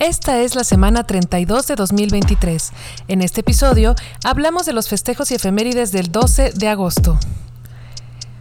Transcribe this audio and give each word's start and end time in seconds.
Esta 0.00 0.40
es 0.40 0.54
la 0.54 0.64
semana 0.64 1.04
32 1.04 1.66
de 1.66 1.74
2023. 1.74 2.72
En 3.08 3.20
este 3.20 3.42
episodio 3.42 3.94
hablamos 4.24 4.64
de 4.64 4.72
los 4.72 4.88
festejos 4.88 5.30
y 5.30 5.34
efemérides 5.34 5.92
del 5.92 6.10
12 6.10 6.52
de 6.54 6.68
agosto. 6.68 7.20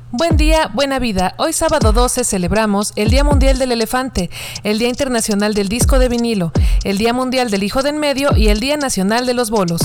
Buen 0.10 0.38
día, 0.38 0.72
buena 0.74 1.00
vida. 1.00 1.34
Hoy 1.38 1.52
sábado 1.52 1.92
12 1.92 2.24
celebramos 2.24 2.94
el 2.96 3.10
Día 3.10 3.26
Mundial 3.26 3.60
del 3.60 3.74
Elefante, 3.74 4.30
el 4.64 4.80
Día 4.80 4.88
Internacional 4.88 5.54
del 5.54 5.68
Disco 5.68 6.00
de 6.00 6.08
Vinilo, 6.08 6.54
el 6.86 6.98
Día 6.98 7.12
Mundial 7.12 7.52
del 7.52 7.64
Hijo 7.64 7.84
de 7.84 7.90
en 7.90 7.98
Medio 7.98 8.38
y 8.38 8.48
el 8.48 8.62
Día 8.62 8.78
Nacional 8.78 9.26
de 9.26 9.34
los 9.34 9.50
Bolos. 9.50 9.82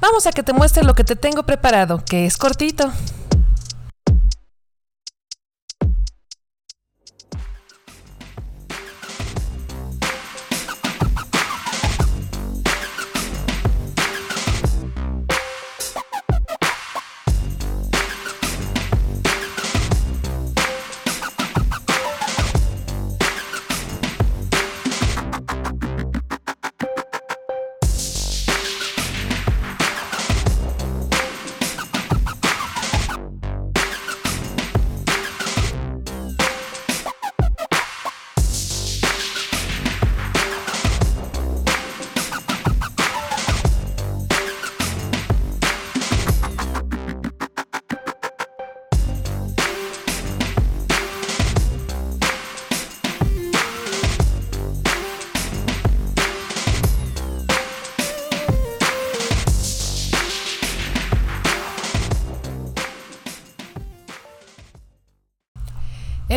Vamos 0.00 0.28
a 0.28 0.30
que 0.30 0.44
te 0.44 0.52
muestre 0.52 0.84
lo 0.84 0.94
que 0.94 1.02
te 1.02 1.16
tengo 1.16 1.42
preparado, 1.42 2.04
que 2.04 2.24
es 2.24 2.36
cortito. 2.36 2.92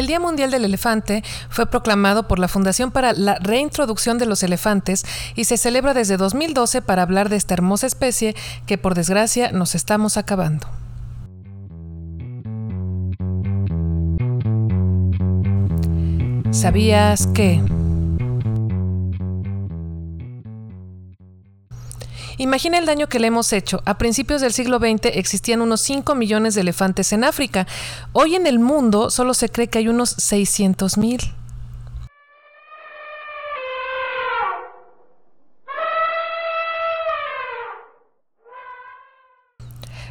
El 0.04 0.08
Día 0.08 0.20
Mundial 0.20 0.52
del 0.52 0.66
Elefante 0.66 1.24
fue 1.48 1.66
proclamado 1.66 2.28
por 2.28 2.38
la 2.38 2.50
Fundación 2.50 2.92
para 2.92 3.14
la 3.14 3.36
Reintroducción 3.36 4.18
de 4.18 4.26
los 4.26 4.44
Elefantes 4.44 5.06
y 5.34 5.46
se 5.46 5.56
celebra 5.56 5.94
desde 5.94 6.18
2012 6.18 6.82
para 6.82 7.04
hablar 7.04 7.30
de 7.30 7.38
esta 7.38 7.54
hermosa 7.54 7.88
especie 7.88 8.36
que 8.66 8.78
por 8.78 8.96
desgracia 8.96 9.54
nos 9.54 9.76
estamos 9.76 10.18
acabando. 10.18 10.68
¿Sabías 16.52 17.28
que... 17.28 17.62
Imagina 22.38 22.78
el 22.80 22.86
daño 22.86 23.08
que 23.08 23.20
le 23.20 23.28
hemos 23.28 23.54
hecho. 23.54 23.82
A 23.86 23.98
principios 23.98 24.42
del 24.42 24.54
siglo 24.54 24.80
XX 24.80 25.06
existían 25.14 25.62
unos 25.62 25.82
5 25.82 26.16
millones 26.16 26.56
de 26.56 26.62
elefantes 26.62 27.14
en 27.14 27.24
África. 27.24 27.68
Hoy 28.12 28.36
en 28.36 28.48
el 28.48 28.60
mundo 28.60 29.10
solo 29.12 29.34
se 29.34 29.50
cree 29.50 29.68
que 29.68 29.80
hay 29.80 29.88
unos 29.88 30.10
600 30.10 30.98
mil. 30.98 31.22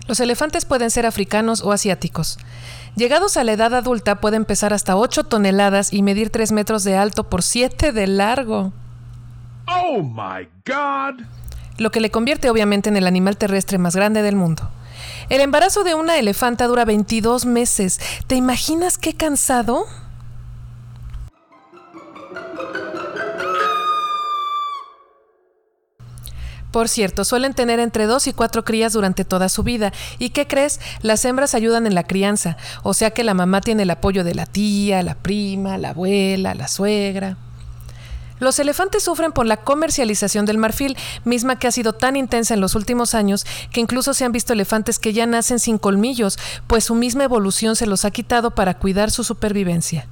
Los 0.06 0.20
elefantes 0.20 0.64
pueden 0.64 0.90
ser 0.90 1.06
africanos 1.06 1.62
o 1.62 1.72
asiáticos. 1.72 2.38
Llegados 2.96 3.36
a 3.36 3.44
la 3.44 3.52
edad 3.52 3.74
adulta 3.74 4.20
pueden 4.20 4.44
pesar 4.44 4.74
hasta 4.74 4.96
8 4.96 5.24
toneladas 5.24 5.92
y 5.92 6.02
medir 6.02 6.30
3 6.30 6.52
metros 6.52 6.84
de 6.84 6.96
alto 6.96 7.30
por 7.30 7.42
7 7.42 7.92
de 7.92 8.06
largo. 8.06 8.72
Oh 9.66 10.02
my 10.02 10.46
God 10.66 11.24
lo 11.82 11.90
que 11.90 12.00
le 12.00 12.10
convierte 12.10 12.50
obviamente 12.50 12.88
en 12.88 12.96
el 12.96 13.06
animal 13.06 13.36
terrestre 13.36 13.78
más 13.78 13.96
grande 13.96 14.22
del 14.22 14.36
mundo. 14.36 14.70
El 15.28 15.40
embarazo 15.40 15.84
de 15.84 15.94
una 15.94 16.18
elefanta 16.18 16.66
dura 16.66 16.84
22 16.84 17.46
meses. 17.46 18.00
¿Te 18.26 18.34
imaginas 18.34 18.98
qué 18.98 19.14
cansado? 19.14 19.86
Por 26.70 26.88
cierto, 26.88 27.24
suelen 27.24 27.52
tener 27.52 27.80
entre 27.80 28.06
dos 28.06 28.26
y 28.26 28.32
cuatro 28.32 28.64
crías 28.64 28.94
durante 28.94 29.26
toda 29.26 29.50
su 29.50 29.62
vida. 29.62 29.92
¿Y 30.18 30.30
qué 30.30 30.46
crees? 30.46 30.80
Las 31.02 31.22
hembras 31.26 31.54
ayudan 31.54 31.86
en 31.86 31.94
la 31.94 32.04
crianza, 32.04 32.56
o 32.82 32.94
sea 32.94 33.10
que 33.10 33.24
la 33.24 33.34
mamá 33.34 33.60
tiene 33.60 33.82
el 33.82 33.90
apoyo 33.90 34.24
de 34.24 34.34
la 34.34 34.46
tía, 34.46 35.02
la 35.02 35.14
prima, 35.14 35.76
la 35.76 35.90
abuela, 35.90 36.54
la 36.54 36.68
suegra. 36.68 37.36
Los 38.42 38.58
elefantes 38.58 39.04
sufren 39.04 39.30
por 39.30 39.46
la 39.46 39.56
comercialización 39.56 40.46
del 40.46 40.58
marfil, 40.58 40.96
misma 41.24 41.60
que 41.60 41.68
ha 41.68 41.70
sido 41.70 41.92
tan 41.92 42.16
intensa 42.16 42.54
en 42.54 42.60
los 42.60 42.74
últimos 42.74 43.14
años 43.14 43.46
que 43.70 43.78
incluso 43.78 44.14
se 44.14 44.24
han 44.24 44.32
visto 44.32 44.52
elefantes 44.52 44.98
que 44.98 45.12
ya 45.12 45.26
nacen 45.26 45.60
sin 45.60 45.78
colmillos, 45.78 46.40
pues 46.66 46.82
su 46.82 46.96
misma 46.96 47.22
evolución 47.22 47.76
se 47.76 47.86
los 47.86 48.04
ha 48.04 48.10
quitado 48.10 48.50
para 48.50 48.80
cuidar 48.80 49.12
su 49.12 49.22
supervivencia. 49.22 50.08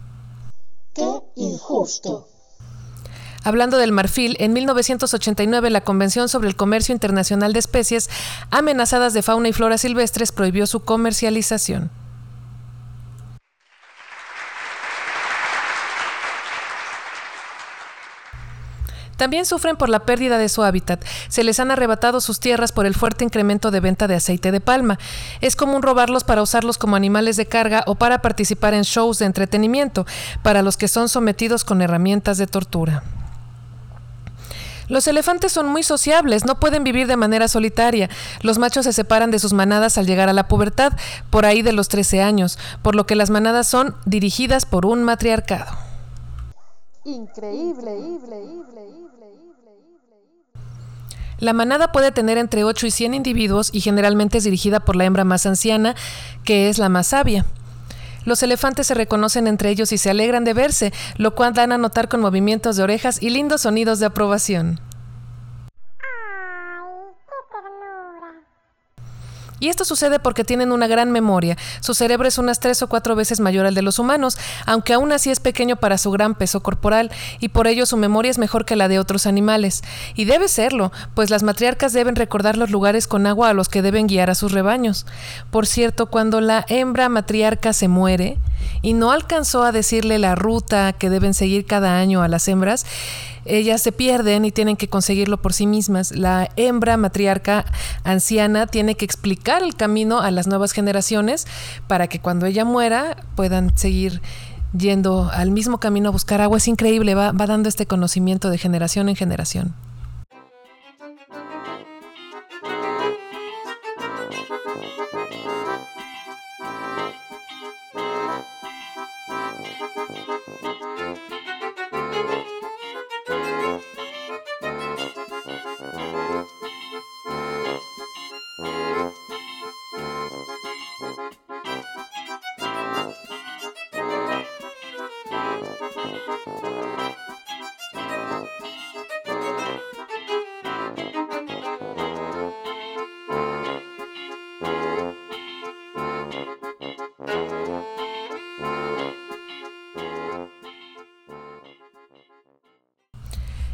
¡Qué 0.94 1.02
injusto! 1.34 2.28
Hablando 3.42 3.78
del 3.78 3.90
marfil, 3.90 4.36
en 4.38 4.52
1989 4.52 5.68
la 5.70 5.80
Convención 5.80 6.28
sobre 6.28 6.46
el 6.46 6.54
Comercio 6.54 6.92
Internacional 6.92 7.52
de 7.52 7.58
Especies 7.58 8.08
amenazadas 8.52 9.12
de 9.12 9.22
fauna 9.22 9.48
y 9.48 9.52
flora 9.52 9.76
silvestres 9.76 10.30
prohibió 10.30 10.68
su 10.68 10.84
comercialización. 10.84 11.90
También 19.20 19.44
sufren 19.44 19.76
por 19.76 19.90
la 19.90 19.98
pérdida 20.06 20.38
de 20.38 20.48
su 20.48 20.62
hábitat. 20.62 21.04
Se 21.28 21.44
les 21.44 21.60
han 21.60 21.70
arrebatado 21.70 22.22
sus 22.22 22.40
tierras 22.40 22.72
por 22.72 22.86
el 22.86 22.94
fuerte 22.94 23.22
incremento 23.22 23.70
de 23.70 23.80
venta 23.80 24.08
de 24.08 24.14
aceite 24.14 24.50
de 24.50 24.62
palma. 24.62 24.98
Es 25.42 25.56
común 25.56 25.82
robarlos 25.82 26.24
para 26.24 26.40
usarlos 26.40 26.78
como 26.78 26.96
animales 26.96 27.36
de 27.36 27.44
carga 27.44 27.84
o 27.86 27.96
para 27.96 28.22
participar 28.22 28.72
en 28.72 28.80
shows 28.80 29.18
de 29.18 29.26
entretenimiento, 29.26 30.06
para 30.42 30.62
los 30.62 30.78
que 30.78 30.88
son 30.88 31.10
sometidos 31.10 31.64
con 31.64 31.82
herramientas 31.82 32.38
de 32.38 32.46
tortura. 32.46 33.02
Los 34.88 35.06
elefantes 35.06 35.52
son 35.52 35.68
muy 35.68 35.82
sociables, 35.82 36.46
no 36.46 36.58
pueden 36.58 36.82
vivir 36.82 37.06
de 37.06 37.18
manera 37.18 37.46
solitaria. 37.46 38.08
Los 38.40 38.56
machos 38.56 38.86
se 38.86 38.94
separan 38.94 39.30
de 39.30 39.38
sus 39.38 39.52
manadas 39.52 39.98
al 39.98 40.06
llegar 40.06 40.30
a 40.30 40.32
la 40.32 40.48
pubertad, 40.48 40.94
por 41.28 41.44
ahí 41.44 41.60
de 41.60 41.74
los 41.74 41.90
13 41.90 42.22
años, 42.22 42.58
por 42.80 42.94
lo 42.94 43.04
que 43.04 43.16
las 43.16 43.28
manadas 43.28 43.68
son 43.68 43.94
dirigidas 44.06 44.64
por 44.64 44.86
un 44.86 45.04
matriarcado. 45.04 45.89
Increíble, 47.04 47.96
La 51.38 51.54
manada 51.54 51.92
puede 51.92 52.12
tener 52.12 52.36
entre 52.36 52.64
8 52.64 52.86
y 52.86 52.90
100 52.90 53.14
individuos 53.14 53.70
y 53.72 53.80
generalmente 53.80 54.36
es 54.36 54.44
dirigida 54.44 54.80
por 54.80 54.96
la 54.96 55.06
hembra 55.06 55.24
más 55.24 55.46
anciana, 55.46 55.94
que 56.44 56.68
es 56.68 56.76
la 56.76 56.90
más 56.90 57.08
sabia. 57.08 57.46
Los 58.26 58.42
elefantes 58.42 58.86
se 58.86 58.94
reconocen 58.94 59.46
entre 59.46 59.70
ellos 59.70 59.92
y 59.92 59.98
se 59.98 60.10
alegran 60.10 60.44
de 60.44 60.52
verse, 60.52 60.92
lo 61.16 61.34
cual 61.34 61.54
dan 61.54 61.72
a 61.72 61.78
notar 61.78 62.10
con 62.10 62.20
movimientos 62.20 62.76
de 62.76 62.82
orejas 62.82 63.22
y 63.22 63.30
lindos 63.30 63.62
sonidos 63.62 63.98
de 63.98 64.06
aprobación. 64.06 64.78
Y 69.60 69.68
esto 69.68 69.84
sucede 69.84 70.18
porque 70.18 70.42
tienen 70.42 70.72
una 70.72 70.86
gran 70.86 71.12
memoria. 71.12 71.56
Su 71.80 71.94
cerebro 71.94 72.26
es 72.26 72.38
unas 72.38 72.58
tres 72.58 72.82
o 72.82 72.88
cuatro 72.88 73.14
veces 73.14 73.40
mayor 73.40 73.66
al 73.66 73.74
de 73.74 73.82
los 73.82 73.98
humanos, 73.98 74.38
aunque 74.66 74.94
aún 74.94 75.12
así 75.12 75.30
es 75.30 75.38
pequeño 75.38 75.76
para 75.76 75.98
su 75.98 76.10
gran 76.10 76.34
peso 76.34 76.60
corporal, 76.62 77.10
y 77.38 77.48
por 77.48 77.66
ello 77.66 77.86
su 77.86 77.96
memoria 77.96 78.30
es 78.30 78.38
mejor 78.38 78.64
que 78.64 78.76
la 78.76 78.88
de 78.88 78.98
otros 78.98 79.26
animales. 79.26 79.82
Y 80.14 80.24
debe 80.24 80.48
serlo, 80.48 80.92
pues 81.14 81.30
las 81.30 81.42
matriarcas 81.42 81.92
deben 81.92 82.16
recordar 82.16 82.56
los 82.56 82.70
lugares 82.70 83.06
con 83.06 83.26
agua 83.26 83.50
a 83.50 83.54
los 83.54 83.68
que 83.68 83.82
deben 83.82 84.06
guiar 84.06 84.30
a 84.30 84.34
sus 84.34 84.52
rebaños. 84.52 85.06
Por 85.50 85.66
cierto, 85.66 86.06
cuando 86.06 86.40
la 86.40 86.64
hembra 86.68 87.08
matriarca 87.08 87.72
se 87.72 87.88
muere 87.88 88.38
y 88.82 88.94
no 88.94 89.12
alcanzó 89.12 89.62
a 89.62 89.72
decirle 89.72 90.18
la 90.18 90.34
ruta 90.34 90.92
que 90.92 91.10
deben 91.10 91.34
seguir 91.34 91.66
cada 91.66 91.98
año 91.98 92.22
a 92.22 92.28
las 92.28 92.48
hembras, 92.48 92.86
ellas 93.50 93.82
se 93.82 93.92
pierden 93.92 94.44
y 94.44 94.52
tienen 94.52 94.76
que 94.76 94.88
conseguirlo 94.88 95.40
por 95.40 95.52
sí 95.52 95.66
mismas. 95.66 96.12
La 96.12 96.48
hembra 96.56 96.96
matriarca 96.96 97.64
anciana 98.04 98.66
tiene 98.66 98.94
que 98.94 99.04
explicar 99.04 99.62
el 99.62 99.74
camino 99.74 100.20
a 100.20 100.30
las 100.30 100.46
nuevas 100.46 100.72
generaciones 100.72 101.46
para 101.86 102.06
que 102.06 102.20
cuando 102.20 102.46
ella 102.46 102.64
muera 102.64 103.16
puedan 103.34 103.76
seguir 103.76 104.22
yendo 104.76 105.30
al 105.32 105.50
mismo 105.50 105.78
camino 105.80 106.08
a 106.08 106.12
buscar 106.12 106.40
agua. 106.40 106.58
Es 106.58 106.68
increíble, 106.68 107.14
va, 107.14 107.32
va 107.32 107.46
dando 107.46 107.68
este 107.68 107.86
conocimiento 107.86 108.50
de 108.50 108.58
generación 108.58 109.08
en 109.08 109.16
generación. 109.16 109.74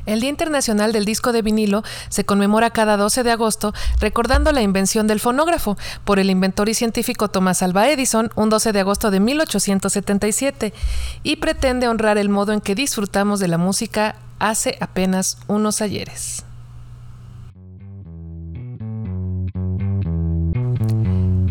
El 0.07 0.21
Día 0.21 0.31
Internacional 0.31 0.93
del 0.93 1.05
Disco 1.05 1.33
de 1.33 1.43
Vinilo 1.43 1.83
se 2.09 2.25
conmemora 2.25 2.71
cada 2.71 2.97
12 2.97 3.25
de 3.25 3.33
agosto 3.33 3.75
recordando 4.01 4.53
la 4.53 4.63
invención 4.63 5.07
del 5.07 5.21
fonógrafo 5.21 5.77
por 6.05 6.19
el 6.19 6.31
inventor 6.31 6.69
y 6.69 6.75
científico 6.75 7.29
Thomas 7.29 7.63
Alva 7.63 7.89
Edison 7.89 8.31
un 8.37 8.49
12 8.49 8.73
de 8.73 8.81
agosto 8.81 9.11
de 9.11 9.21
1877 9.21 10.73
y 11.23 11.37
pretende 11.37 11.89
honrar 11.89 12.19
el 12.19 12.29
modo 12.29 12.53
en 12.53 12.61
que 12.61 12.75
disfrutamos 12.75 13.41
de 13.41 13.49
la 13.49 13.59
música 13.59 14.17
hace 14.39 14.77
apenas 14.81 15.39
unos 15.49 15.83
ayeres. 15.83 16.45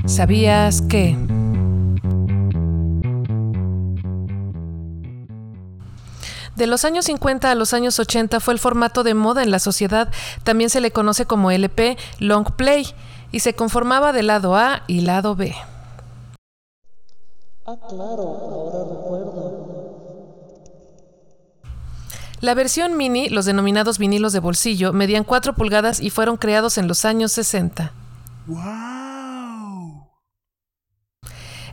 ¿Sabías 0.05 0.81
que... 0.81 1.17
De 6.55 6.67
los 6.67 6.85
años 6.85 7.05
50 7.05 7.51
a 7.51 7.55
los 7.55 7.73
años 7.73 7.99
80 7.99 8.39
fue 8.39 8.53
el 8.53 8.59
formato 8.59 9.03
de 9.03 9.13
moda 9.13 9.43
en 9.43 9.51
la 9.51 9.59
sociedad, 9.59 10.09
también 10.43 10.69
se 10.69 10.79
le 10.79 10.91
conoce 10.91 11.25
como 11.25 11.51
LP, 11.51 11.97
Long 12.19 12.49
Play, 12.55 12.87
y 13.31 13.41
se 13.41 13.53
conformaba 13.55 14.13
de 14.13 14.23
lado 14.23 14.55
A 14.55 14.83
y 14.87 15.01
lado 15.01 15.35
B. 15.35 15.53
Ah, 17.65 17.75
claro, 17.89 18.21
ahora 18.23 18.79
recuerdo. 18.89 19.65
La 22.39 22.53
versión 22.53 22.95
mini, 22.95 23.27
los 23.27 23.45
denominados 23.45 23.97
vinilos 23.97 24.31
de 24.31 24.39
bolsillo, 24.39 24.93
medían 24.93 25.23
4 25.23 25.55
pulgadas 25.55 25.99
y 25.99 26.09
fueron 26.09 26.37
creados 26.37 26.77
en 26.77 26.87
los 26.87 27.03
años 27.03 27.31
60. 27.33 27.91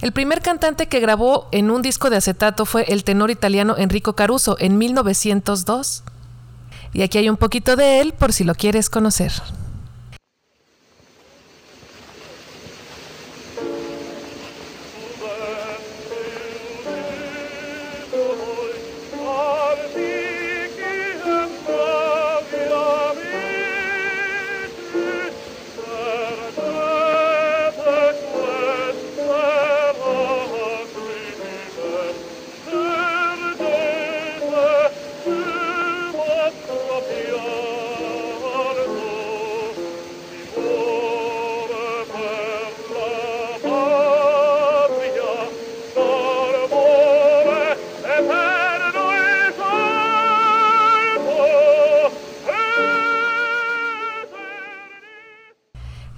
El 0.02 0.10
primer 0.10 0.42
cantante 0.42 0.88
que 0.88 0.98
grabó 0.98 1.48
en 1.52 1.70
un 1.70 1.80
disco 1.80 2.10
de 2.10 2.16
acetato 2.16 2.66
fue 2.66 2.84
el 2.88 3.04
tenor 3.04 3.30
italiano 3.30 3.76
Enrico 3.78 4.14
Caruso 4.14 4.56
en 4.58 4.76
1902. 4.76 6.02
Y 6.92 7.02
aquí 7.02 7.18
hay 7.18 7.28
un 7.28 7.36
poquito 7.36 7.76
de 7.76 8.00
él 8.00 8.12
por 8.12 8.32
si 8.32 8.42
lo 8.42 8.56
quieres 8.56 8.90
conocer. 8.90 9.32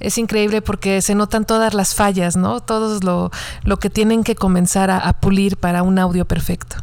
Es 0.06 0.18
increíble 0.18 0.62
porque 0.62 1.02
se 1.02 1.14
notan 1.14 1.44
todas 1.44 1.74
las 1.74 1.94
fallas, 1.94 2.36
¿no? 2.36 2.60
Todo 2.60 3.00
lo, 3.00 3.30
lo 3.64 3.78
que 3.78 3.90
tienen 3.90 4.24
que 4.24 4.34
comenzar 4.34 4.90
a, 4.90 4.98
a 4.98 5.20
pulir 5.20 5.56
para 5.56 5.82
un 5.82 5.98
audio 5.98 6.24
perfecto. 6.24 6.76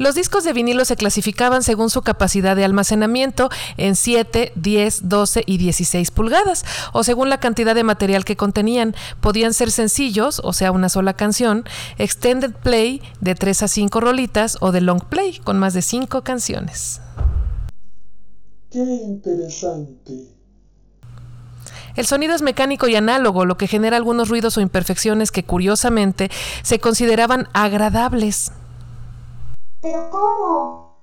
Los 0.00 0.14
discos 0.14 0.44
de 0.44 0.54
vinilo 0.54 0.86
se 0.86 0.96
clasificaban 0.96 1.62
según 1.62 1.90
su 1.90 2.00
capacidad 2.00 2.56
de 2.56 2.64
almacenamiento 2.64 3.50
en 3.76 3.96
7, 3.96 4.52
10, 4.54 5.10
12 5.10 5.42
y 5.44 5.58
16 5.58 6.10
pulgadas, 6.10 6.64
o 6.94 7.04
según 7.04 7.28
la 7.28 7.38
cantidad 7.38 7.74
de 7.74 7.84
material 7.84 8.24
que 8.24 8.34
contenían. 8.34 8.94
Podían 9.20 9.52
ser 9.52 9.70
sencillos, 9.70 10.40
o 10.42 10.54
sea, 10.54 10.72
una 10.72 10.88
sola 10.88 11.12
canción, 11.12 11.64
extended 11.98 12.54
play 12.54 13.02
de 13.20 13.34
3 13.34 13.64
a 13.64 13.68
5 13.68 14.00
rolitas 14.00 14.56
o 14.60 14.72
de 14.72 14.80
long 14.80 15.04
play 15.04 15.38
con 15.44 15.58
más 15.58 15.74
de 15.74 15.82
5 15.82 16.24
canciones. 16.24 17.02
Qué 18.70 18.78
interesante. 18.78 20.39
El 22.00 22.06
sonido 22.06 22.34
es 22.34 22.40
mecánico 22.40 22.88
y 22.88 22.96
análogo, 22.96 23.44
lo 23.44 23.58
que 23.58 23.66
genera 23.66 23.98
algunos 23.98 24.30
ruidos 24.30 24.56
o 24.56 24.62
imperfecciones 24.62 25.30
que 25.30 25.44
curiosamente 25.44 26.30
se 26.62 26.78
consideraban 26.78 27.46
agradables. 27.52 28.52
¿Pero 29.82 30.08
cómo? 30.08 30.96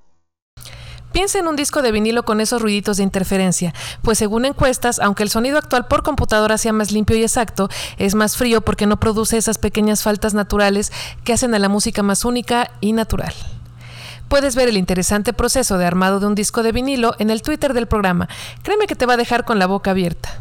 Piensa 1.12 1.38
en 1.38 1.46
un 1.46 1.54
disco 1.54 1.82
de 1.82 1.92
vinilo 1.92 2.24
con 2.24 2.40
esos 2.40 2.60
ruiditos 2.60 2.96
de 2.96 3.04
interferencia, 3.04 3.72
pues 4.02 4.18
según 4.18 4.44
encuestas, 4.44 4.98
aunque 4.98 5.22
el 5.22 5.30
sonido 5.30 5.56
actual 5.56 5.86
por 5.86 6.02
computadora 6.02 6.58
sea 6.58 6.72
más 6.72 6.90
limpio 6.90 7.16
y 7.16 7.22
exacto, 7.22 7.68
es 7.98 8.16
más 8.16 8.36
frío 8.36 8.62
porque 8.62 8.88
no 8.88 8.98
produce 8.98 9.36
esas 9.36 9.58
pequeñas 9.58 10.02
faltas 10.02 10.34
naturales 10.34 10.90
que 11.22 11.32
hacen 11.32 11.54
a 11.54 11.60
la 11.60 11.68
música 11.68 12.02
más 12.02 12.24
única 12.24 12.72
y 12.80 12.92
natural. 12.92 13.34
Puedes 14.26 14.56
ver 14.56 14.68
el 14.68 14.76
interesante 14.76 15.32
proceso 15.32 15.78
de 15.78 15.86
armado 15.86 16.18
de 16.18 16.26
un 16.26 16.34
disco 16.34 16.64
de 16.64 16.72
vinilo 16.72 17.14
en 17.20 17.30
el 17.30 17.42
Twitter 17.42 17.72
del 17.72 17.86
programa. 17.86 18.28
Créeme 18.64 18.88
que 18.88 18.96
te 18.96 19.06
va 19.06 19.14
a 19.14 19.16
dejar 19.16 19.44
con 19.44 19.60
la 19.60 19.66
boca 19.66 19.92
abierta. 19.92 20.40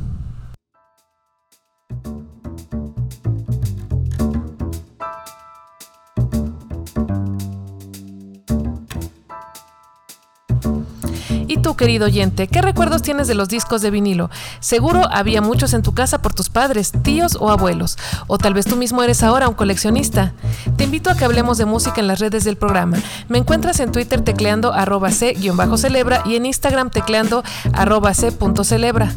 ¿Y 11.48 11.58
tú, 11.58 11.76
querido 11.76 12.06
oyente, 12.06 12.48
qué 12.48 12.62
recuerdos 12.62 13.02
tienes 13.02 13.28
de 13.28 13.36
los 13.36 13.48
discos 13.48 13.82
de 13.82 13.90
vinilo? 13.90 14.30
Seguro 14.60 15.08
había 15.10 15.42
muchos 15.42 15.74
en 15.74 15.82
tu 15.82 15.94
casa 15.94 16.22
por 16.22 16.34
tus 16.34 16.50
padres, 16.50 16.92
tíos 17.04 17.38
o 17.40 17.50
abuelos. 17.50 17.98
O 18.28 18.38
tal 18.38 18.54
vez 18.54 18.66
tú 18.66 18.76
mismo 18.76 19.02
eres 19.02 19.24
ahora 19.24 19.48
un 19.48 19.56
coleccionista. 19.56 20.34
Te 20.76 20.84
invito 20.84 21.10
a 21.10 21.16
que 21.16 21.26
hablemos 21.26 21.58
de 21.58 21.66
música 21.66 22.02
en 22.02 22.08
las 22.08 22.20
redes 22.20 22.44
del 22.44 22.58
programa. 22.58 22.98
Me 23.30 23.38
encuentras 23.38 23.80
en 23.80 23.92
Twitter 23.92 24.22
tecleando 24.22 24.74
arroba 24.74 25.10
c-celebra 25.12 26.24
y 26.26 26.36
en 26.36 26.46
Instagram 26.46 26.90
tecleando 26.90 27.44
arroba 27.74 28.14
c.celebra. 28.14 29.14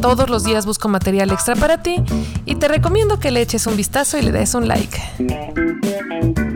Todos 0.00 0.30
los 0.30 0.44
días 0.44 0.64
busco 0.66 0.88
material 0.88 1.30
extra 1.30 1.56
para 1.56 1.82
ti 1.82 1.96
y 2.46 2.54
te 2.54 2.68
recomiendo 2.68 3.18
que 3.18 3.30
le 3.30 3.42
eches 3.42 3.66
un 3.66 3.76
vistazo 3.76 4.18
y 4.18 4.22
le 4.22 4.32
des 4.32 4.54
un 4.54 4.68
like. 4.68 6.49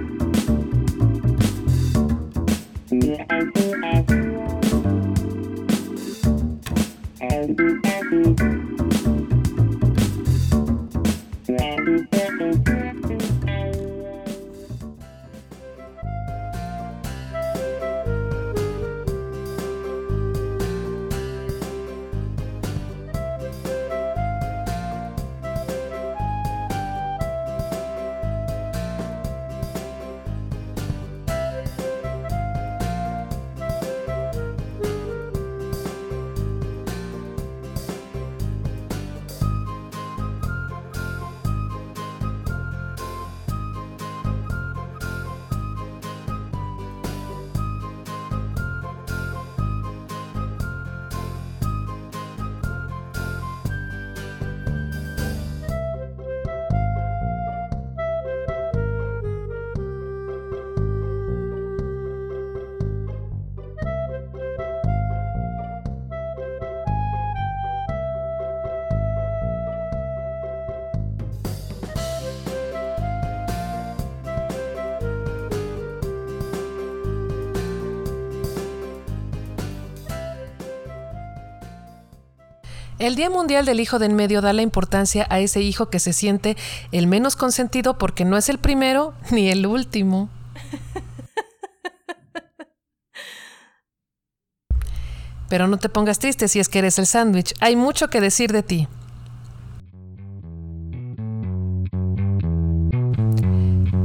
El 83.01 83.17
Día 83.17 83.29
Mundial 83.29 83.67
del 83.67 83.81
Hijo 83.81 83.99
de 83.99 84.07
en 84.07 84.15
Medio 84.15 84.41
da 84.41 84.53
la 84.53 84.63
importancia 84.63 85.27
a 85.29 85.41
ese 85.41 85.61
hijo 85.61 85.91
que 85.91 85.99
se 85.99 86.13
siente 86.13 86.57
el 86.93 87.09
menos 87.09 87.35
consentido 87.35 87.99
porque 87.99 88.25
no 88.25 88.37
es 88.37 88.49
el 88.49 88.59
primero 88.59 89.15
ni 89.33 89.51
el 89.51 89.67
último. 89.67 90.29
Pero 95.49 95.67
no 95.67 95.79
te 95.79 95.89
pongas 95.89 96.21
triste 96.21 96.47
si 96.49 96.61
es 96.61 96.69
que 96.69 96.79
eres 96.79 96.99
el 96.99 97.07
sándwich. 97.07 97.55
Hay 97.61 97.77
mucho 97.77 98.09
que 98.09 98.21
decir 98.21 98.53
de 98.53 98.63
ti. 98.63 98.87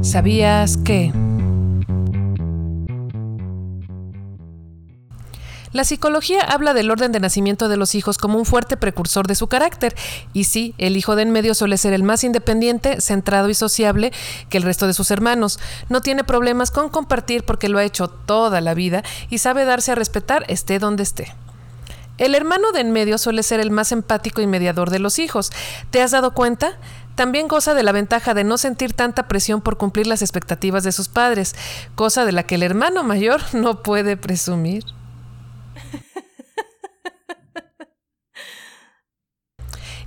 ¿Sabías 0.02 0.78
que... 0.78 1.12
La 5.72 5.84
psicología 5.84 6.40
habla 6.42 6.74
del 6.74 6.90
orden 6.90 7.12
de 7.12 7.20
nacimiento 7.20 7.68
de 7.68 7.76
los 7.76 7.94
hijos 7.94 8.18
como 8.18 8.38
un 8.38 8.44
fuerte 8.44 8.76
precursor 8.76 9.28
de 9.28 9.36
su 9.36 9.46
carácter, 9.46 9.94
y 10.32 10.44
sí, 10.44 10.74
el 10.78 10.96
hijo 10.96 11.14
de 11.14 11.22
en 11.22 11.30
medio 11.30 11.54
suele 11.54 11.76
ser 11.78 11.92
el 11.92 12.02
más 12.02 12.24
independiente, 12.24 13.00
centrado 13.00 13.48
y 13.48 13.54
sociable 13.54 14.12
que 14.48 14.56
el 14.56 14.64
resto 14.64 14.88
de 14.88 14.94
sus 14.94 15.12
hermanos. 15.12 15.60
No 15.88 16.00
tiene 16.00 16.24
problemas 16.24 16.72
con 16.72 16.88
compartir 16.88 17.44
porque 17.44 17.68
lo 17.68 17.78
ha 17.78 17.84
hecho 17.84 18.08
toda 18.08 18.60
la 18.60 18.74
vida 18.74 19.04
y 19.28 19.38
sabe 19.38 19.64
darse 19.64 19.92
a 19.92 19.94
respetar 19.94 20.44
esté 20.48 20.80
donde 20.80 21.04
esté. 21.04 21.32
El 22.18 22.34
hermano 22.34 22.72
de 22.72 22.80
en 22.80 22.90
medio 22.90 23.16
suele 23.16 23.44
ser 23.44 23.60
el 23.60 23.70
más 23.70 23.92
empático 23.92 24.42
y 24.42 24.48
mediador 24.48 24.90
de 24.90 24.98
los 24.98 25.20
hijos. 25.20 25.52
¿Te 25.90 26.02
has 26.02 26.10
dado 26.10 26.34
cuenta? 26.34 26.78
También 27.14 27.48
goza 27.48 27.74
de 27.74 27.82
la 27.84 27.92
ventaja 27.92 28.34
de 28.34 28.42
no 28.42 28.58
sentir 28.58 28.92
tanta 28.92 29.28
presión 29.28 29.60
por 29.60 29.76
cumplir 29.76 30.08
las 30.08 30.20
expectativas 30.20 30.82
de 30.82 30.92
sus 30.92 31.08
padres, 31.08 31.54
cosa 31.94 32.24
de 32.24 32.32
la 32.32 32.42
que 32.42 32.56
el 32.56 32.64
hermano 32.64 33.04
mayor 33.04 33.40
no 33.54 33.82
puede 33.82 34.16
presumir. 34.16 34.84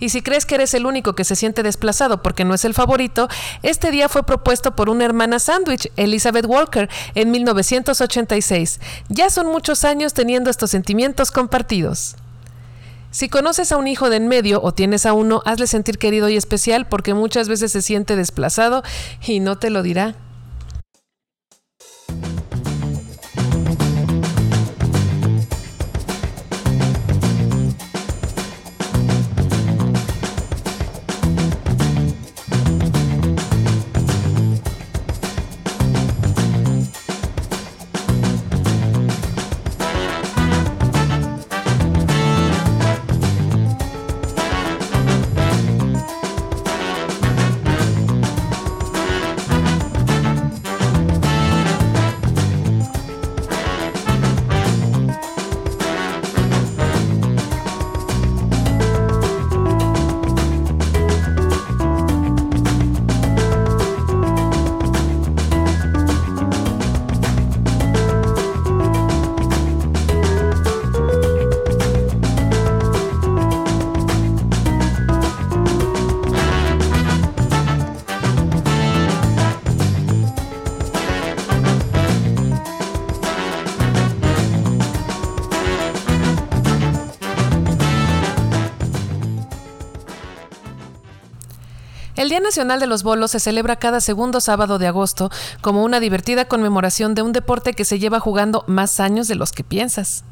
Y 0.03 0.09
si 0.09 0.21
crees 0.21 0.45
que 0.45 0.55
eres 0.55 0.73
el 0.73 0.85
único 0.85 1.15
que 1.15 1.23
se 1.23 1.37
siente 1.37 1.63
desplazado 1.63 2.21
porque 2.21 2.43
no 2.43 2.53
es 2.53 2.65
el 2.65 2.73
favorito, 2.73 3.29
este 3.61 3.89
día 3.89 4.09
fue 4.09 4.23
propuesto 4.23 4.75
por 4.75 4.89
una 4.89 5.05
hermana 5.05 5.39
sándwich, 5.39 5.93
Elizabeth 5.95 6.45
Walker, 6.45 6.89
en 7.15 7.31
1986. 7.31 8.81
Ya 9.07 9.29
son 9.29 9.47
muchos 9.47 9.85
años 9.85 10.13
teniendo 10.13 10.49
estos 10.49 10.71
sentimientos 10.71 11.31
compartidos. 11.31 12.17
Si 13.11 13.29
conoces 13.29 13.71
a 13.71 13.77
un 13.77 13.87
hijo 13.87 14.09
de 14.09 14.17
en 14.17 14.27
medio 14.27 14.61
o 14.61 14.73
tienes 14.73 15.05
a 15.05 15.13
uno, 15.13 15.41
hazle 15.45 15.67
sentir 15.67 15.97
querido 15.97 16.27
y 16.27 16.35
especial 16.35 16.85
porque 16.85 17.13
muchas 17.13 17.47
veces 17.47 17.71
se 17.71 17.81
siente 17.81 18.17
desplazado 18.17 18.83
y 19.25 19.39
no 19.39 19.57
te 19.57 19.69
lo 19.69 19.83
dirá. 19.83 20.15
El 92.23 92.29
Día 92.29 92.39
Nacional 92.39 92.79
de 92.79 92.87
los 92.87 93.03
Bolos 93.03 93.31
se 93.31 93.41
celebra 93.41 93.75
cada 93.75 93.99
segundo 93.99 94.39
sábado 94.39 94.79
de 94.79 94.87
agosto 94.87 95.29
como 95.59 95.83
una 95.83 95.99
divertida 95.99 96.45
conmemoración 96.45 97.15
de 97.15 97.21
un 97.21 97.33
deporte 97.33 97.73
que 97.73 97.83
se 97.83 97.99
lleva 97.99 98.21
jugando 98.21 98.63
más 98.65 99.01
años 99.01 99.27
de 99.27 99.35
los 99.35 99.51
que 99.51 99.65
piensas. 99.65 100.23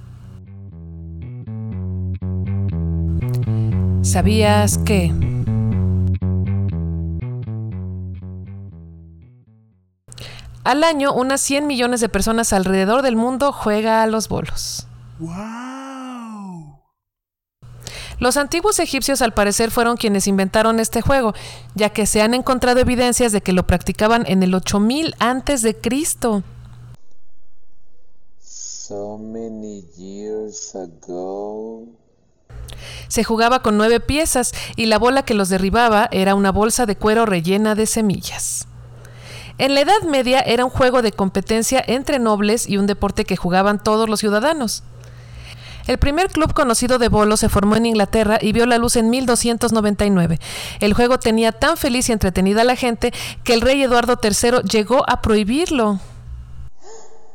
¿Sabías 4.04 4.78
que... 4.78 5.14
Al 10.64 10.86
año, 10.86 11.12
unas 11.12 11.42
100 11.42 11.68
millones 11.68 12.00
de 12.00 12.08
personas 12.08 12.54
alrededor 12.54 13.02
del 13.02 13.18
mundo 13.18 13.52
juega 13.52 14.02
a 14.02 14.08
los 14.08 14.30
bolos. 14.30 14.88
Los 18.22 18.38
antiguos 18.38 18.78
egipcios 18.78 19.24
al 19.24 19.34
parecer 19.34 19.72
fueron 19.72 19.98
quienes 19.98 20.28
inventaron 20.28 20.80
este 20.80 21.01
juego, 21.01 21.34
ya 21.74 21.90
que 21.90 22.06
se 22.06 22.22
han 22.22 22.36
encontrado 22.36 22.80
evidencias 22.80 23.32
de 23.32 23.42
que 23.42 23.51
lo 23.51 23.66
practicaban 23.66 24.25
en 24.28 24.44
el 24.44 24.54
8000 24.54 25.16
antes 25.18 25.63
de 25.63 25.75
Cristo. 25.75 26.44
So 28.40 29.18
many 29.18 29.88
years 29.98 30.75
ago. 30.75 31.86
Se 33.08 33.24
jugaba 33.24 33.63
con 33.63 33.75
nueve 33.75 34.00
piezas 34.00 34.51
y 34.75 34.86
la 34.86 35.00
bola 35.00 35.25
que 35.25 35.34
los 35.34 35.50
derribaba 35.50 36.08
era 36.12 36.36
una 36.36 36.51
bolsa 36.51 36.86
de 36.86 36.96
cuero 36.96 37.25
rellena 37.25 37.74
de 37.74 37.88
semillas. 37.88 38.68
En 39.58 39.74
la 39.74 39.82
Edad 39.82 40.04
Media 40.04 40.42
era 40.42 40.63
un 40.63 40.70
juego 40.70 41.01
de 41.01 41.12
competencia 41.12 41.84
entre 41.88 42.20
nobles 42.20 42.70
y 42.70 42.78
un 42.78 42.86
deporte 42.86 43.25
que 43.25 43.36
jugaban 43.36 43.82
todos 43.82 44.08
los 44.08 44.20
ciudadanos. 44.20 44.84
El 45.88 45.98
primer 45.98 46.30
club 46.30 46.54
conocido 46.54 47.00
de 47.00 47.10
bolos 47.10 47.40
se 47.40 47.50
formó 47.50 47.76
en 47.76 47.86
Inglaterra 47.86 48.38
y 48.42 48.52
vio 48.52 48.66
la 48.66 48.78
luz 48.78 48.96
en 48.96 49.10
1299. 49.10 50.40
El 50.80 50.94
juego 50.94 51.20
tenía 51.20 51.52
tan 51.52 51.78
feliz 51.78 52.10
y 52.10 52.12
entretenida 52.12 52.62
a 52.62 52.66
la 52.66 52.76
gente 52.76 53.14
que 53.44 53.54
el 53.54 53.62
rey 53.62 53.82
Eduardo 53.82 54.20
III 54.22 54.62
llegó 54.70 55.04
a 55.10 55.22
prohibirlo. 55.22 56.00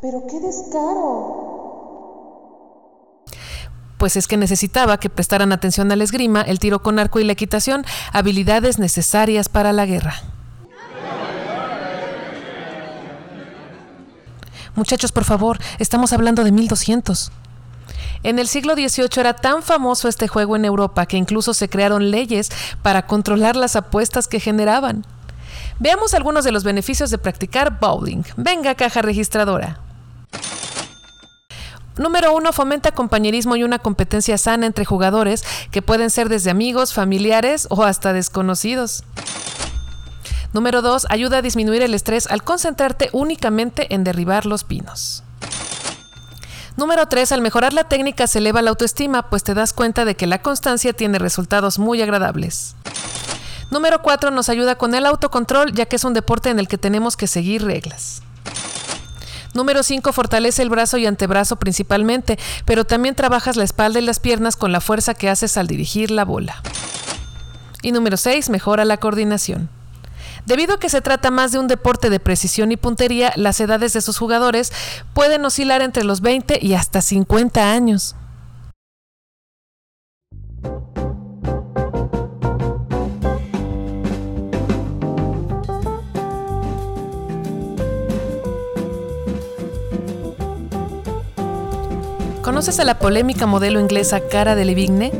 Pero 0.00 0.22
qué 0.30 0.40
descaro. 0.40 1.46
Pues 3.98 4.16
es 4.16 4.28
que 4.28 4.36
necesitaba 4.36 4.98
que 4.98 5.08
prestaran 5.08 5.52
atención 5.52 5.90
al 5.90 6.02
esgrima, 6.02 6.42
el 6.42 6.58
tiro 6.58 6.82
con 6.82 6.98
arco 6.98 7.18
y 7.18 7.24
la 7.24 7.32
equitación, 7.32 7.84
habilidades 8.12 8.78
necesarias 8.78 9.48
para 9.48 9.72
la 9.72 9.86
guerra. 9.86 10.14
Muchachos, 14.74 15.10
por 15.10 15.24
favor, 15.24 15.58
estamos 15.78 16.12
hablando 16.12 16.44
de 16.44 16.52
1200. 16.52 17.32
En 18.22 18.38
el 18.38 18.48
siglo 18.48 18.74
XVIII 18.74 19.08
era 19.18 19.34
tan 19.34 19.62
famoso 19.62 20.08
este 20.08 20.28
juego 20.28 20.56
en 20.56 20.64
Europa 20.64 21.06
que 21.06 21.16
incluso 21.16 21.54
se 21.54 21.68
crearon 21.68 22.10
leyes 22.10 22.50
para 22.82 23.06
controlar 23.06 23.56
las 23.56 23.76
apuestas 23.76 24.28
que 24.28 24.40
generaban. 24.40 25.04
Veamos 25.78 26.14
algunos 26.14 26.44
de 26.44 26.52
los 26.52 26.64
beneficios 26.64 27.10
de 27.10 27.18
practicar 27.18 27.78
bowling. 27.78 28.22
Venga, 28.36 28.74
caja 28.74 29.02
registradora. 29.02 29.80
Número 31.98 32.34
uno, 32.34 32.52
fomenta 32.52 32.92
compañerismo 32.92 33.56
y 33.56 33.62
una 33.62 33.78
competencia 33.78 34.36
sana 34.36 34.66
entre 34.66 34.84
jugadores 34.84 35.44
que 35.70 35.80
pueden 35.80 36.10
ser 36.10 36.28
desde 36.28 36.50
amigos, 36.50 36.92
familiares 36.92 37.66
o 37.70 37.84
hasta 37.84 38.12
desconocidos. 38.12 39.02
Número 40.52 40.82
dos, 40.82 41.06
ayuda 41.08 41.38
a 41.38 41.42
disminuir 41.42 41.82
el 41.82 41.94
estrés 41.94 42.26
al 42.26 42.42
concentrarte 42.42 43.08
únicamente 43.12 43.94
en 43.94 44.04
derribar 44.04 44.46
los 44.46 44.64
pinos. 44.64 45.22
Número 46.76 47.06
3. 47.06 47.32
Al 47.32 47.40
mejorar 47.40 47.72
la 47.72 47.84
técnica 47.84 48.26
se 48.26 48.38
eleva 48.38 48.60
la 48.60 48.70
autoestima, 48.70 49.30
pues 49.30 49.42
te 49.42 49.54
das 49.54 49.72
cuenta 49.72 50.04
de 50.04 50.14
que 50.14 50.26
la 50.26 50.42
constancia 50.42 50.92
tiene 50.92 51.18
resultados 51.18 51.78
muy 51.78 52.02
agradables. 52.02 52.76
Número 53.70 54.02
4. 54.02 54.30
Nos 54.30 54.50
ayuda 54.50 54.76
con 54.76 54.94
el 54.94 55.06
autocontrol, 55.06 55.72
ya 55.72 55.86
que 55.86 55.96
es 55.96 56.04
un 56.04 56.12
deporte 56.12 56.50
en 56.50 56.58
el 56.58 56.68
que 56.68 56.76
tenemos 56.76 57.16
que 57.16 57.26
seguir 57.26 57.64
reglas. 57.64 58.22
Número 59.54 59.82
5. 59.82 60.12
Fortalece 60.12 60.60
el 60.62 60.68
brazo 60.68 60.98
y 60.98 61.06
antebrazo 61.06 61.56
principalmente, 61.56 62.38
pero 62.66 62.84
también 62.84 63.14
trabajas 63.14 63.56
la 63.56 63.64
espalda 63.64 63.98
y 63.98 64.02
las 64.02 64.20
piernas 64.20 64.54
con 64.56 64.70
la 64.70 64.82
fuerza 64.82 65.14
que 65.14 65.30
haces 65.30 65.56
al 65.56 65.66
dirigir 65.66 66.10
la 66.10 66.26
bola. 66.26 66.62
Y 67.80 67.92
número 67.92 68.18
6. 68.18 68.50
Mejora 68.50 68.84
la 68.84 68.98
coordinación. 68.98 69.70
Debido 70.46 70.74
a 70.74 70.78
que 70.78 70.88
se 70.88 71.00
trata 71.00 71.32
más 71.32 71.50
de 71.50 71.58
un 71.58 71.66
deporte 71.66 72.08
de 72.08 72.20
precisión 72.20 72.70
y 72.70 72.76
puntería, 72.76 73.32
las 73.34 73.60
edades 73.60 73.92
de 73.92 74.00
sus 74.00 74.16
jugadores 74.16 74.72
pueden 75.12 75.44
oscilar 75.44 75.82
entre 75.82 76.04
los 76.04 76.20
20 76.20 76.60
y 76.62 76.74
hasta 76.74 77.02
50 77.02 77.72
años. 77.72 78.14
¿Conoces 92.42 92.78
a 92.78 92.84
la 92.84 93.00
polémica 93.00 93.46
modelo 93.46 93.80
inglesa 93.80 94.20
Cara 94.28 94.54
Delevingne? 94.54 95.10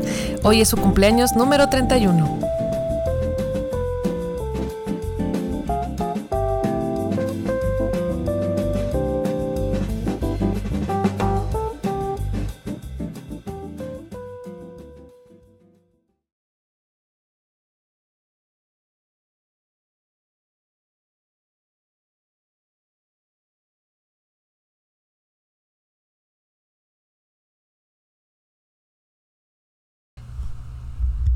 Hoy 0.43 0.61
es 0.61 0.69
su 0.69 0.77
cumpleaños 0.77 1.33
número 1.33 1.67
31. 1.67 2.56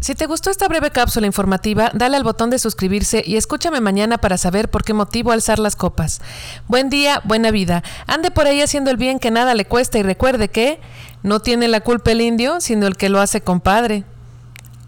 Si 0.01 0.15
te 0.15 0.25
gustó 0.25 0.49
esta 0.49 0.67
breve 0.67 0.89
cápsula 0.89 1.27
informativa, 1.27 1.91
dale 1.93 2.17
al 2.17 2.23
botón 2.23 2.49
de 2.49 2.57
suscribirse 2.57 3.21
y 3.23 3.37
escúchame 3.37 3.81
mañana 3.81 4.17
para 4.17 4.39
saber 4.39 4.67
por 4.67 4.83
qué 4.83 4.95
motivo 4.95 5.31
alzar 5.31 5.59
las 5.59 5.75
copas. 5.75 6.21
Buen 6.67 6.89
día, 6.89 7.21
buena 7.23 7.51
vida. 7.51 7.83
Ande 8.07 8.31
por 8.31 8.47
ahí 8.47 8.63
haciendo 8.63 8.89
el 8.89 8.97
bien 8.97 9.19
que 9.19 9.29
nada 9.29 9.53
le 9.53 9.65
cuesta 9.65 9.99
y 9.99 10.03
recuerde 10.03 10.49
que 10.49 10.79
no 11.21 11.39
tiene 11.39 11.67
la 11.67 11.81
culpa 11.81 12.13
el 12.13 12.21
indio, 12.21 12.61
sino 12.61 12.87
el 12.87 12.97
que 12.97 13.09
lo 13.09 13.21
hace 13.21 13.41
compadre. 13.41 14.03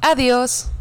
Adiós. 0.01 0.72